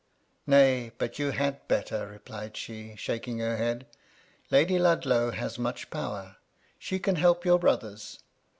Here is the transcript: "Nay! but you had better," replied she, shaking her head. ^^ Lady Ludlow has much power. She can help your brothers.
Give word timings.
"Nay! 0.47 0.91
but 0.97 1.19
you 1.19 1.29
had 1.29 1.67
better," 1.67 2.07
replied 2.07 2.57
she, 2.57 2.95
shaking 2.95 3.37
her 3.37 3.57
head. 3.57 3.85
^^ 4.47 4.51
Lady 4.51 4.79
Ludlow 4.79 5.29
has 5.29 5.59
much 5.59 5.91
power. 5.91 6.37
She 6.79 6.97
can 6.97 7.17
help 7.17 7.45
your 7.45 7.59
brothers. 7.59 8.17